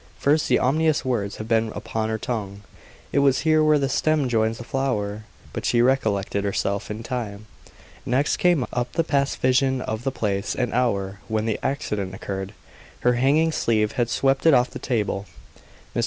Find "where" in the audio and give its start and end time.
3.63-3.77